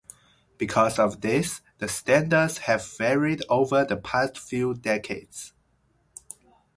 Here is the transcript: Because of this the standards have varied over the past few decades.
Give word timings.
Because 0.57 0.97
of 0.97 1.21
this 1.21 1.61
the 1.77 1.87
standards 1.87 2.57
have 2.65 2.83
varied 2.97 3.43
over 3.49 3.85
the 3.85 3.97
past 3.97 4.35
few 4.39 4.73
decades. 4.73 5.53